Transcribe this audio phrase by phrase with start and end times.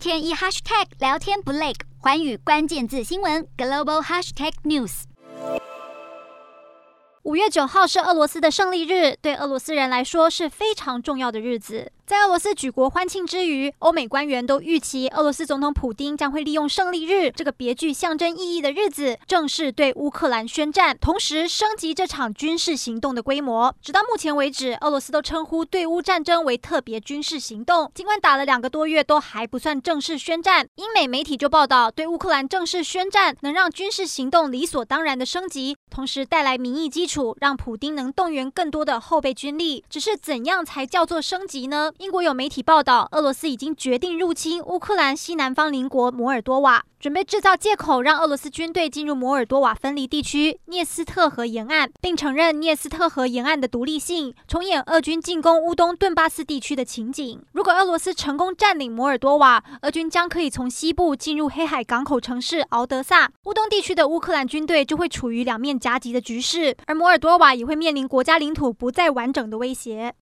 [0.00, 5.02] 天一 hashtag 聊天不累，环宇关键字新闻 global hashtag news。
[7.24, 11.92] 五月九号是俄罗斯的胜利日，对俄罗斯人来说是非常重要的日子。
[12.10, 23.72] 在俄罗斯举国欢庆之余，欧美官员都预期俄罗斯总统普丁将会利用胜利日这个别具象征意义的日子，正式对乌克兰宣战，同时升级这场军事行动的规模。
[23.80, 27.88] 直到目前为止，俄罗斯都称呼对乌战争为特别军事行动。
[27.94, 30.66] 尽管打了两个多月，都还不算正式宣战。
[30.74, 39.84] 英美媒体就报道，对乌克兰正式宣战，能让军事行动理所当然的升级，同时带来民意基础，让普丁能动员更多的后备军力。
[39.88, 41.92] 只是怎样才叫做升级呢？
[42.00, 57.38] 英国有媒体报道，俄罗斯已经决定入侵乌克兰西南方邻国摩尔多瓦，准备制造借口让俄罗斯军队进入摩尔多瓦分离地区涅斯特河沿岸，并承认聂斯特河沿岸的独立性，重演俄军进攻乌东顿巴斯地区的情景。
[57.52, 70.14] 如果俄罗斯成功占领摩尔多瓦，俄军将可以从西部进入黑海港口城市敖德萨，乌东地区的乌克兰军队就会处于两面夹击的局势，而摩尔多瓦也会面临国家领土不再完整的威胁。